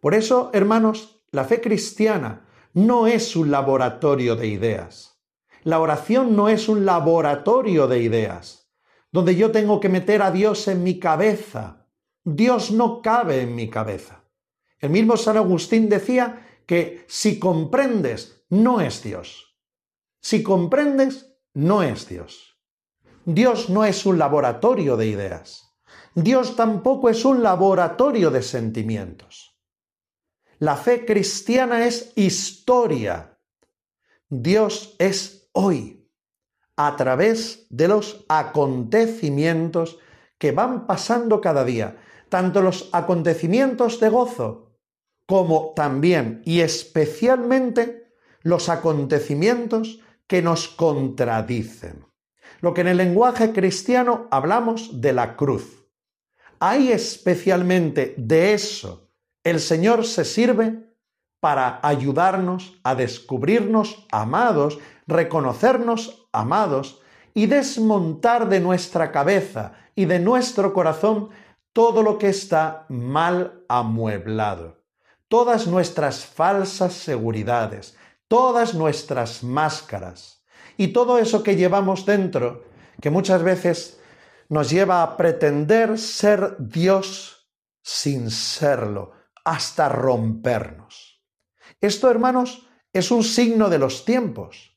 Por 0.00 0.14
eso, 0.14 0.50
hermanos, 0.52 1.24
la 1.30 1.44
fe 1.44 1.60
cristiana 1.60 2.46
no 2.74 3.06
es 3.06 3.34
un 3.36 3.50
laboratorio 3.50 4.36
de 4.36 4.48
ideas. 4.48 5.15
La 5.66 5.80
oración 5.80 6.36
no 6.36 6.48
es 6.48 6.68
un 6.68 6.86
laboratorio 6.86 7.88
de 7.88 8.00
ideas, 8.00 8.70
donde 9.10 9.34
yo 9.34 9.50
tengo 9.50 9.80
que 9.80 9.88
meter 9.88 10.22
a 10.22 10.30
Dios 10.30 10.68
en 10.68 10.84
mi 10.84 11.00
cabeza. 11.00 11.88
Dios 12.22 12.70
no 12.70 13.02
cabe 13.02 13.40
en 13.40 13.56
mi 13.56 13.68
cabeza. 13.68 14.22
El 14.78 14.90
mismo 14.90 15.16
San 15.16 15.36
Agustín 15.36 15.88
decía 15.88 16.60
que 16.66 17.04
si 17.08 17.40
comprendes, 17.40 18.44
no 18.48 18.80
es 18.80 19.02
Dios. 19.02 19.58
Si 20.20 20.44
comprendes, 20.44 21.34
no 21.52 21.82
es 21.82 22.08
Dios. 22.08 22.60
Dios 23.24 23.68
no 23.68 23.84
es 23.84 24.06
un 24.06 24.20
laboratorio 24.20 24.96
de 24.96 25.08
ideas. 25.08 25.74
Dios 26.14 26.54
tampoco 26.54 27.08
es 27.08 27.24
un 27.24 27.42
laboratorio 27.42 28.30
de 28.30 28.42
sentimientos. 28.42 29.58
La 30.60 30.76
fe 30.76 31.04
cristiana 31.04 31.88
es 31.88 32.12
historia. 32.14 33.40
Dios 34.28 34.94
es 35.00 35.35
hoy, 35.56 36.08
a 36.76 36.96
través 36.96 37.66
de 37.70 37.88
los 37.88 38.24
acontecimientos 38.28 39.98
que 40.38 40.52
van 40.52 40.86
pasando 40.86 41.40
cada 41.40 41.64
día, 41.64 41.96
tanto 42.28 42.60
los 42.60 42.90
acontecimientos 42.92 43.98
de 44.00 44.08
gozo 44.10 44.78
como 45.26 45.72
también 45.74 46.42
y 46.44 46.60
especialmente 46.60 48.12
los 48.42 48.68
acontecimientos 48.68 50.00
que 50.26 50.42
nos 50.42 50.68
contradicen 50.68 52.06
lo 52.60 52.74
que 52.74 52.80
en 52.82 52.88
el 52.88 52.96
lenguaje 52.96 53.52
cristiano 53.52 54.28
hablamos 54.30 55.00
de 55.00 55.12
la 55.12 55.36
cruz. 55.36 55.86
Ahí 56.58 56.90
especialmente 56.90 58.14
de 58.16 58.54
eso 58.54 59.10
el 59.44 59.60
Señor 59.60 60.04
se 60.04 60.24
sirve 60.24 60.96
para 61.40 61.78
ayudarnos 61.82 62.80
a 62.82 62.94
descubrirnos 62.94 64.06
amados, 64.10 64.78
reconocernos 65.06 66.28
amados 66.32 67.00
y 67.34 67.46
desmontar 67.46 68.48
de 68.48 68.60
nuestra 68.60 69.12
cabeza 69.12 69.74
y 69.94 70.06
de 70.06 70.18
nuestro 70.18 70.72
corazón 70.72 71.30
todo 71.72 72.02
lo 72.02 72.18
que 72.18 72.28
está 72.28 72.86
mal 72.88 73.64
amueblado, 73.68 74.82
todas 75.28 75.66
nuestras 75.66 76.24
falsas 76.24 76.94
seguridades, 76.94 77.96
todas 78.28 78.74
nuestras 78.74 79.42
máscaras 79.42 80.44
y 80.76 80.88
todo 80.88 81.18
eso 81.18 81.42
que 81.42 81.56
llevamos 81.56 82.06
dentro, 82.06 82.64
que 83.00 83.10
muchas 83.10 83.42
veces 83.42 84.00
nos 84.48 84.70
lleva 84.70 85.02
a 85.02 85.16
pretender 85.16 85.98
ser 85.98 86.56
Dios 86.58 87.50
sin 87.82 88.30
serlo, 88.30 89.12
hasta 89.44 89.88
rompernos. 89.88 91.22
Esto, 91.80 92.10
hermanos, 92.10 92.66
es 92.92 93.10
un 93.10 93.22
signo 93.22 93.68
de 93.68 93.78
los 93.78 94.04
tiempos. 94.04 94.75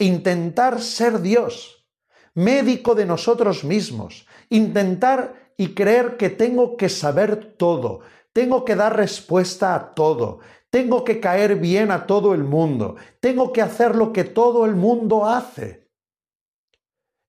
Intentar 0.00 0.82
ser 0.82 1.20
Dios, 1.20 1.86
médico 2.34 2.96
de 2.96 3.06
nosotros 3.06 3.62
mismos, 3.62 4.26
intentar 4.48 5.52
y 5.56 5.74
creer 5.74 6.16
que 6.16 6.30
tengo 6.30 6.76
que 6.76 6.88
saber 6.88 7.54
todo, 7.56 8.00
tengo 8.32 8.64
que 8.64 8.74
dar 8.74 8.96
respuesta 8.96 9.76
a 9.76 9.94
todo, 9.94 10.40
tengo 10.70 11.02
que 11.02 11.18
caer 11.18 11.56
bien 11.56 11.90
a 11.90 12.06
todo 12.06 12.32
el 12.32 12.44
mundo. 12.44 12.96
Tengo 13.18 13.52
que 13.52 13.60
hacer 13.60 13.96
lo 13.96 14.12
que 14.12 14.24
todo 14.24 14.64
el 14.64 14.76
mundo 14.76 15.26
hace. 15.26 15.90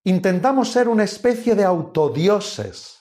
Intentamos 0.03 0.71
ser 0.71 0.87
una 0.87 1.03
especie 1.03 1.55
de 1.55 1.63
autodioses. 1.63 2.99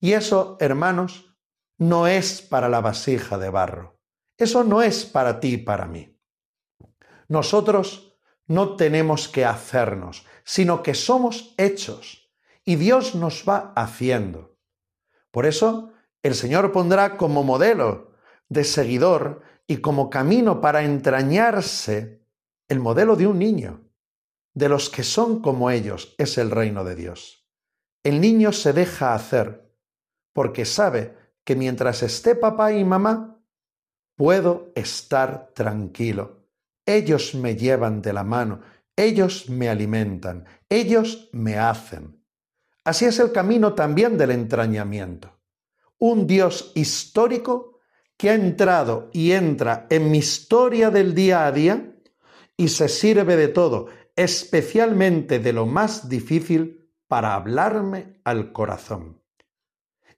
Y 0.00 0.12
eso, 0.12 0.58
hermanos, 0.60 1.34
no 1.78 2.06
es 2.06 2.42
para 2.42 2.68
la 2.68 2.80
vasija 2.80 3.38
de 3.38 3.48
barro. 3.48 3.98
Eso 4.36 4.64
no 4.64 4.82
es 4.82 5.04
para 5.06 5.40
ti 5.40 5.54
y 5.54 5.58
para 5.58 5.86
mí. 5.86 6.14
Nosotros 7.28 8.07
no 8.48 8.76
tenemos 8.76 9.28
que 9.28 9.44
hacernos, 9.44 10.26
sino 10.44 10.82
que 10.82 10.94
somos 10.94 11.54
hechos 11.56 12.32
y 12.64 12.76
Dios 12.76 13.14
nos 13.14 13.44
va 13.48 13.72
haciendo. 13.76 14.56
Por 15.30 15.46
eso, 15.46 15.92
el 16.22 16.34
Señor 16.34 16.72
pondrá 16.72 17.16
como 17.16 17.44
modelo 17.44 18.12
de 18.48 18.64
seguidor 18.64 19.42
y 19.66 19.78
como 19.78 20.10
camino 20.10 20.60
para 20.60 20.82
entrañarse 20.82 22.26
el 22.68 22.80
modelo 22.80 23.16
de 23.16 23.26
un 23.26 23.38
niño. 23.38 23.84
De 24.54 24.68
los 24.68 24.90
que 24.90 25.04
son 25.04 25.40
como 25.40 25.70
ellos 25.70 26.14
es 26.18 26.36
el 26.38 26.50
reino 26.50 26.82
de 26.82 26.96
Dios. 26.96 27.46
El 28.02 28.20
niño 28.20 28.52
se 28.52 28.72
deja 28.72 29.14
hacer 29.14 29.70
porque 30.32 30.64
sabe 30.64 31.16
que 31.44 31.54
mientras 31.54 32.02
esté 32.02 32.34
papá 32.34 32.72
y 32.72 32.84
mamá, 32.84 33.40
puedo 34.16 34.72
estar 34.74 35.52
tranquilo. 35.54 36.37
Ellos 36.88 37.34
me 37.34 37.54
llevan 37.54 38.00
de 38.00 38.14
la 38.14 38.24
mano, 38.24 38.62
ellos 38.96 39.50
me 39.50 39.68
alimentan, 39.68 40.46
ellos 40.70 41.28
me 41.32 41.58
hacen. 41.58 42.24
Así 42.82 43.04
es 43.04 43.18
el 43.18 43.30
camino 43.30 43.74
también 43.74 44.16
del 44.16 44.30
entrañamiento. 44.30 45.38
Un 45.98 46.26
Dios 46.26 46.72
histórico 46.74 47.80
que 48.16 48.30
ha 48.30 48.34
entrado 48.34 49.10
y 49.12 49.32
entra 49.32 49.86
en 49.90 50.10
mi 50.10 50.16
historia 50.16 50.88
del 50.88 51.14
día 51.14 51.44
a 51.44 51.52
día 51.52 51.94
y 52.56 52.68
se 52.68 52.88
sirve 52.88 53.36
de 53.36 53.48
todo, 53.48 53.88
especialmente 54.16 55.40
de 55.40 55.52
lo 55.52 55.66
más 55.66 56.08
difícil, 56.08 56.90
para 57.06 57.34
hablarme 57.34 58.18
al 58.24 58.50
corazón. 58.52 59.22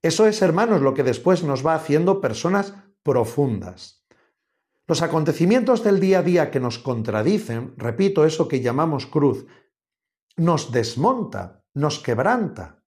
Eso 0.02 0.24
es, 0.28 0.40
hermanos, 0.40 0.82
lo 0.82 0.94
que 0.94 1.02
después 1.02 1.42
nos 1.42 1.66
va 1.66 1.74
haciendo 1.74 2.20
personas 2.20 2.74
profundas. 3.02 3.99
Los 4.90 5.02
acontecimientos 5.02 5.84
del 5.84 6.00
día 6.00 6.18
a 6.18 6.22
día 6.24 6.50
que 6.50 6.58
nos 6.58 6.80
contradicen, 6.80 7.74
repito, 7.76 8.24
eso 8.24 8.48
que 8.48 8.60
llamamos 8.60 9.06
cruz, 9.06 9.46
nos 10.36 10.72
desmonta, 10.72 11.62
nos 11.74 12.00
quebranta. 12.00 12.82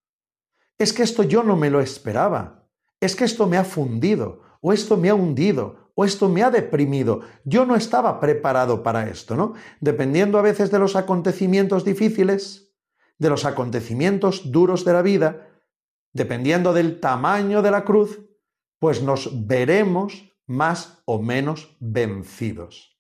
Es 0.78 0.92
que 0.92 1.04
esto 1.04 1.24
yo 1.24 1.44
no 1.44 1.56
me 1.56 1.70
lo 1.70 1.80
esperaba, 1.80 2.68
es 3.00 3.16
que 3.16 3.24
esto 3.24 3.48
me 3.48 3.56
ha 3.56 3.64
fundido, 3.64 4.42
o 4.60 4.74
esto 4.74 4.98
me 4.98 5.08
ha 5.08 5.16
hundido, 5.16 5.92
o 5.96 6.04
esto 6.04 6.28
me 6.28 6.44
ha 6.44 6.52
deprimido. 6.52 7.22
Yo 7.46 7.66
no 7.66 7.74
estaba 7.74 8.20
preparado 8.20 8.84
para 8.84 9.08
esto, 9.08 9.38
¿no? 9.38 9.54
Dependiendo 9.80 10.38
a 10.38 10.42
veces 10.42 10.72
de 10.72 10.80
los 10.80 10.98
acontecimientos 10.98 11.86
difíciles, 11.86 12.76
de 13.18 13.30
los 13.30 13.46
acontecimientos 13.46 14.52
duros 14.52 14.84
de 14.84 14.92
la 14.92 15.04
vida, 15.04 15.48
dependiendo 16.12 16.74
del 16.74 17.00
tamaño 17.00 17.62
de 17.62 17.72
la 17.72 17.86
cruz, 17.86 18.20
pues 18.78 19.02
nos 19.02 19.48
veremos 19.48 20.33
más 20.46 21.02
o 21.06 21.22
menos 21.22 21.76
vencidos. 21.80 22.98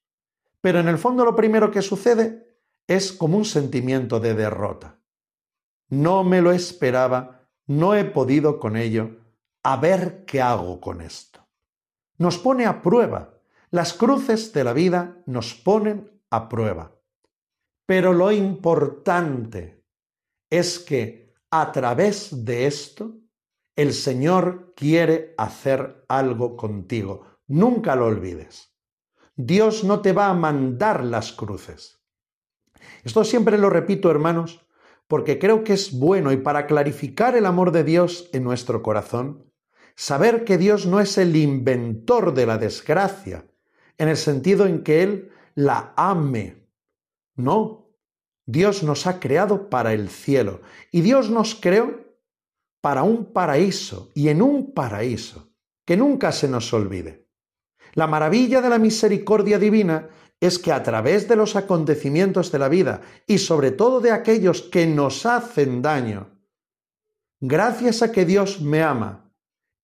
Pero 0.61 0.79
en 0.79 0.87
el 0.87 0.97
fondo 0.97 1.25
lo 1.25 1.35
primero 1.35 1.71
que 1.71 1.81
sucede 1.81 2.57
es 2.87 3.11
como 3.11 3.37
un 3.37 3.45
sentimiento 3.45 4.19
de 4.19 4.33
derrota. 4.33 4.99
No 5.89 6.23
me 6.23 6.41
lo 6.41 6.51
esperaba, 6.51 7.47
no 7.67 7.95
he 7.95 8.05
podido 8.05 8.59
con 8.59 8.77
ello, 8.77 9.17
a 9.63 9.77
ver 9.77 10.25
qué 10.25 10.41
hago 10.41 10.81
con 10.81 11.01
esto 11.01 11.43
nos 12.17 12.37
pone 12.37 12.65
a 12.65 12.81
prueba. 12.81 13.33
Las 13.69 13.93
cruces 13.93 14.53
de 14.53 14.63
la 14.63 14.73
vida 14.73 15.21
nos 15.25 15.53
ponen 15.55 16.09
a 16.29 16.47
prueba. 16.47 16.95
Pero 17.85 18.13
lo 18.13 18.31
importante 18.31 19.83
es 20.49 20.79
que 20.79 21.33
a 21.51 21.71
través 21.71 22.45
de 22.45 22.65
esto 22.67 23.17
El 23.75 23.93
Señor 23.93 24.73
quiere 24.75 25.33
hacer 25.35 26.05
algo 26.07 26.55
contigo. 26.55 27.25
Nunca 27.47 27.95
lo 27.95 28.05
olvides. 28.05 28.73
Dios 29.35 29.83
no 29.83 30.01
te 30.01 30.13
va 30.13 30.27
a 30.27 30.33
mandar 30.33 31.03
las 31.03 31.31
cruces. 31.33 31.99
Esto 33.03 33.23
siempre 33.23 33.57
lo 33.57 33.69
repito, 33.69 34.11
hermanos, 34.11 34.65
porque 35.07 35.39
creo 35.39 35.63
que 35.63 35.73
es 35.73 35.97
bueno 35.97 36.31
y 36.31 36.37
para 36.37 36.67
clarificar 36.67 37.35
el 37.35 37.45
amor 37.45 37.71
de 37.71 37.83
Dios 37.83 38.29
en 38.33 38.43
nuestro 38.43 38.81
corazón, 38.81 39.51
saber 39.95 40.43
que 40.43 40.57
Dios 40.57 40.85
no 40.85 40.99
es 40.99 41.17
el 41.17 41.35
inventor 41.35 42.33
de 42.33 42.45
la 42.45 42.57
desgracia, 42.57 43.45
en 43.97 44.09
el 44.09 44.17
sentido 44.17 44.65
en 44.65 44.83
que 44.83 45.03
Él 45.03 45.31
la 45.55 45.93
ame. 45.95 46.67
No, 47.35 47.89
Dios 48.45 48.83
nos 48.83 49.07
ha 49.07 49.19
creado 49.19 49.69
para 49.69 49.93
el 49.93 50.09
cielo 50.09 50.61
y 50.91 51.01
Dios 51.01 51.29
nos 51.29 51.55
creó 51.55 52.03
para 52.81 53.03
un 53.03 53.31
paraíso 53.31 54.11
y 54.13 54.29
en 54.29 54.41
un 54.41 54.73
paraíso, 54.73 55.53
que 55.85 55.95
nunca 55.95 56.31
se 56.31 56.47
nos 56.47 56.73
olvide. 56.73 57.22
La 57.93 58.07
maravilla 58.07 58.61
de 58.61 58.69
la 58.69 58.79
misericordia 58.79 59.59
divina 59.59 60.09
es 60.39 60.59
que 60.59 60.71
a 60.71 60.83
través 60.83 61.27
de 61.27 61.35
los 61.35 61.55
acontecimientos 61.55 62.51
de 62.51 62.59
la 62.59 62.67
vida 62.67 63.01
y 63.27 63.37
sobre 63.37 63.71
todo 63.71 64.01
de 64.01 64.11
aquellos 64.11 64.61
que 64.63 64.85
nos 64.87 65.25
hacen 65.25 65.81
daño, 65.81 66.29
gracias 67.39 68.01
a 68.01 68.11
que 68.11 68.25
Dios 68.25 68.61
me 68.61 68.81
ama, 68.81 69.31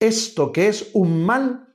esto 0.00 0.52
que 0.52 0.68
es 0.68 0.90
un 0.92 1.24
mal, 1.24 1.74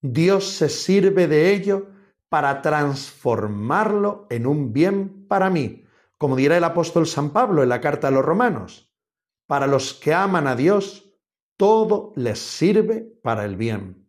Dios 0.00 0.48
se 0.50 0.68
sirve 0.68 1.26
de 1.26 1.52
ello 1.52 1.88
para 2.28 2.60
transformarlo 2.60 4.26
en 4.30 4.46
un 4.46 4.72
bien 4.72 5.26
para 5.28 5.48
mí, 5.48 5.84
como 6.18 6.36
dirá 6.36 6.56
el 6.56 6.64
apóstol 6.64 7.06
San 7.06 7.30
Pablo 7.30 7.62
en 7.62 7.68
la 7.68 7.80
carta 7.80 8.08
a 8.08 8.10
los 8.10 8.24
romanos. 8.24 8.92
Para 9.46 9.66
los 9.66 9.94
que 9.94 10.14
aman 10.14 10.46
a 10.46 10.56
Dios, 10.56 11.12
todo 11.56 12.12
les 12.16 12.38
sirve 12.38 13.00
para 13.22 13.44
el 13.44 13.56
bien. 13.56 14.01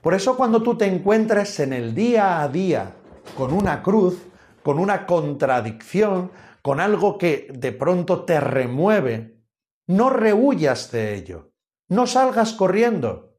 Por 0.00 0.14
eso 0.14 0.36
cuando 0.36 0.62
tú 0.62 0.76
te 0.76 0.86
encuentres 0.86 1.60
en 1.60 1.72
el 1.72 1.94
día 1.94 2.42
a 2.42 2.48
día 2.48 2.94
con 3.36 3.52
una 3.52 3.82
cruz, 3.82 4.18
con 4.62 4.78
una 4.78 5.06
contradicción, 5.06 6.30
con 6.62 6.80
algo 6.80 7.18
que 7.18 7.48
de 7.52 7.72
pronto 7.72 8.24
te 8.24 8.40
remueve, 8.40 9.38
no 9.86 10.10
rehuyas 10.10 10.90
de 10.92 11.14
ello, 11.14 11.50
no 11.88 12.06
salgas 12.06 12.52
corriendo, 12.52 13.38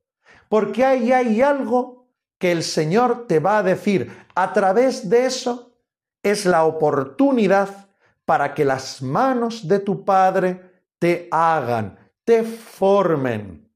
porque 0.50 0.84
ahí 0.84 1.12
hay 1.12 1.42
algo 1.42 2.08
que 2.40 2.52
el 2.52 2.64
Señor 2.64 3.28
te 3.28 3.40
va 3.40 3.60
a 3.60 3.64
decir. 3.64 4.26
A 4.34 4.54
través 4.54 5.10
de 5.10 5.26
eso 5.26 5.76
es 6.24 6.46
la 6.46 6.64
oportunidad 6.66 7.90
para 8.26 8.54
que 8.54 8.66
las 8.66 9.02
manos 9.02 9.68
de 9.68 9.80
tu 9.80 10.06
Padre 10.06 10.84
te 10.98 11.28
hagan, 11.32 11.98
te 12.24 12.44
formen, 12.44 13.72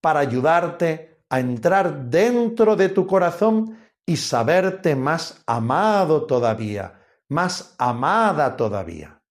para 0.00 0.20
ayudarte 0.20 1.09
a 1.30 1.40
entrar 1.40 2.10
dentro 2.10 2.76
de 2.76 2.90
tu 2.90 3.06
corazón 3.06 3.78
y 4.04 4.16
saberte 4.16 4.94
más 4.94 5.42
amado 5.46 6.26
todavía, 6.26 7.00
más 7.28 7.74
amada 7.78 8.56
todavía. 8.56 9.22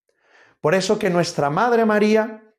Por 0.62 0.74
eso 0.74 0.98
que 0.98 1.10
nuestra 1.10 1.50
Madre 1.50 1.86
María, 1.86 2.56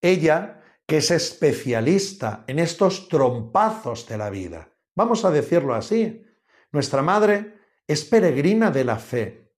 ella, 0.00 0.60
que 0.86 0.98
es 0.98 1.10
especialista 1.10 2.44
en 2.46 2.58
estos 2.58 3.08
trompazos 3.08 4.06
de 4.06 4.18
la 4.18 4.30
vida, 4.30 4.68
Vamos 4.94 5.24
a 5.24 5.30
decirlo 5.30 5.74
así. 5.74 6.24
Nuestra 6.72 7.02
Madre 7.02 7.58
es 7.86 8.04
peregrina 8.04 8.70
de 8.70 8.84
la 8.84 8.96
fe. 8.96 9.52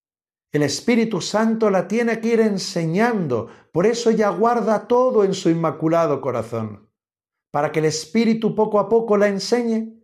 El 0.51 0.62
Espíritu 0.62 1.21
Santo 1.21 1.69
la 1.71 1.87
tiene 1.87 2.21
que 2.21 2.29
ir 2.29 2.41
enseñando, 2.41 3.49
por 3.73 3.85
eso 3.85 4.11
ella 4.11 4.31
guarda 4.31 4.87
todo 4.87 5.25
en 5.25 5.35
su 5.35 5.51
inmaculado 5.51 6.21
corazón, 6.21 6.86
para 7.57 7.73
que 7.73 7.79
el 7.79 7.87
Espíritu 7.87 8.55
poco 8.55 8.79
a 8.79 8.87
poco 8.87 9.16
la 9.16 9.29
enseñe 9.29 9.99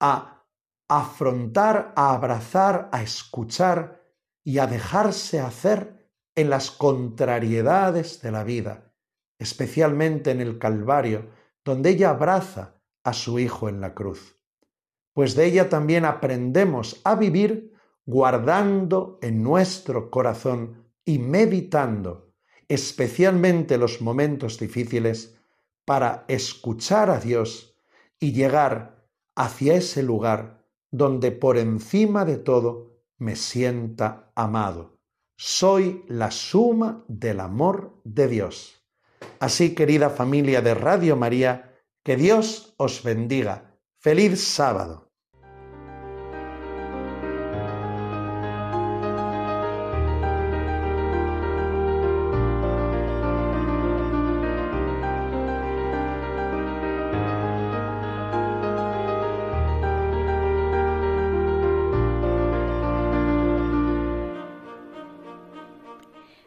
a 0.00 0.46
afrontar, 0.88 1.92
a 1.94 2.14
abrazar, 2.14 2.88
a 2.90 3.02
escuchar 3.02 4.02
y 4.42 4.56
a 4.56 4.66
dejarse 4.66 5.38
hacer 5.38 6.08
en 6.34 6.48
las 6.48 6.70
contrariedades 6.70 8.22
de 8.22 8.30
la 8.30 8.44
vida, 8.44 8.94
especialmente 9.38 10.30
en 10.30 10.40
el 10.40 10.58
Calvario, 10.58 11.28
donde 11.62 11.90
ella 11.90 12.08
abraza 12.08 12.80
a 13.04 13.12
su 13.12 13.38
Hijo 13.38 13.68
en 13.68 13.82
la 13.82 13.92
cruz. 13.92 14.40
Pues 15.12 15.34
de 15.34 15.44
ella 15.44 15.68
también 15.68 16.06
aprendemos 16.06 17.02
a 17.04 17.14
vivir 17.14 17.74
guardando 18.06 19.18
en 19.20 19.42
nuestro 19.42 20.10
corazón 20.10 20.86
y 21.04 21.18
meditando, 21.18 22.32
especialmente 22.68 23.76
los 23.76 24.00
momentos 24.00 24.58
difíciles, 24.58 25.35
para 25.86 26.26
escuchar 26.28 27.08
a 27.08 27.18
Dios 27.18 27.74
y 28.20 28.32
llegar 28.32 29.08
hacia 29.34 29.76
ese 29.76 30.02
lugar 30.02 30.66
donde 30.90 31.32
por 31.32 31.56
encima 31.56 32.24
de 32.26 32.36
todo 32.36 33.00
me 33.18 33.36
sienta 33.36 34.30
amado. 34.34 34.98
Soy 35.38 36.04
la 36.08 36.30
suma 36.30 37.04
del 37.08 37.40
amor 37.40 38.00
de 38.04 38.28
Dios. 38.28 38.86
Así, 39.38 39.74
querida 39.74 40.10
familia 40.10 40.60
de 40.60 40.74
Radio 40.74 41.16
María, 41.16 41.74
que 42.02 42.16
Dios 42.16 42.74
os 42.78 43.02
bendiga. 43.02 43.78
Feliz 43.98 44.42
sábado. 44.42 45.05